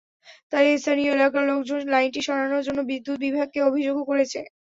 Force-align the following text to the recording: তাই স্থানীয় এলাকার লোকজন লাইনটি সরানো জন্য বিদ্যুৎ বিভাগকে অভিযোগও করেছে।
তাই 0.51 0.67
স্থানীয় 0.77 1.11
এলাকার 1.13 1.43
লোকজন 1.49 1.79
লাইনটি 1.93 2.21
সরানো 2.23 2.57
জন্য 2.67 2.79
বিদ্যুৎ 2.89 3.17
বিভাগকে 3.25 3.59
অভিযোগও 3.69 4.07
করেছে। 4.09 4.39